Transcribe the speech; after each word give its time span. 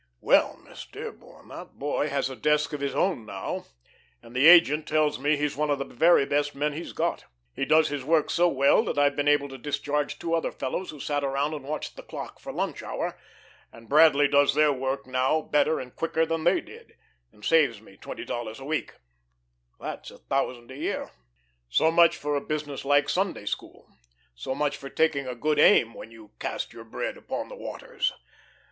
Well, 0.19 0.57
Miss 0.57 0.87
Dearborn, 0.87 1.49
that 1.49 1.77
boy 1.77 2.09
has 2.09 2.27
a 2.27 2.35
desk 2.35 2.73
of 2.73 2.81
his 2.81 2.95
own 2.95 3.23
now, 3.23 3.65
and 4.23 4.35
the 4.35 4.47
agent 4.47 4.87
tells 4.87 5.19
me 5.19 5.37
he's 5.37 5.55
one 5.55 5.69
of 5.69 5.77
the 5.77 5.85
very 5.85 6.25
best 6.25 6.55
men 6.55 6.73
he's 6.73 6.91
got. 6.91 7.25
He 7.53 7.65
does 7.65 7.89
his 7.89 8.03
work 8.03 8.31
so 8.31 8.47
well 8.47 8.83
that 8.85 8.97
I've 8.97 9.15
been 9.15 9.27
able 9.27 9.47
to 9.49 9.59
discharge 9.59 10.17
two 10.17 10.33
other 10.33 10.51
fellows 10.51 10.89
who 10.89 10.99
sat 10.99 11.23
around 11.23 11.53
and 11.53 11.63
watched 11.63 11.97
the 11.97 12.01
clock 12.01 12.39
for 12.39 12.51
lunch 12.51 12.81
hour, 12.81 13.15
and 13.71 13.87
Bradley 13.87 14.27
does 14.27 14.55
their 14.55 14.73
work 14.73 15.05
now 15.05 15.39
better 15.39 15.79
and 15.79 15.95
quicker 15.95 16.25
than 16.25 16.45
they 16.45 16.61
did, 16.61 16.95
and 17.31 17.45
saves 17.45 17.79
me 17.79 17.95
twenty 17.95 18.25
dollars 18.25 18.59
a 18.59 18.65
week; 18.65 18.93
that's 19.79 20.09
a 20.09 20.17
thousand 20.17 20.71
a 20.71 20.77
year. 20.77 21.11
So 21.69 21.91
much 21.91 22.17
for 22.17 22.35
a 22.35 22.41
business 22.41 22.83
like 22.83 23.07
Sunday 23.07 23.45
school; 23.45 23.87
so 24.33 24.55
much 24.55 24.77
for 24.77 24.89
taking 24.89 25.27
a 25.27 25.35
good 25.35 25.59
aim 25.59 25.93
when 25.93 26.09
you 26.09 26.31
cast 26.39 26.73
your 26.73 26.85
bread 26.85 27.17
upon 27.17 27.49
the 27.49 27.55
waters. 27.55 28.11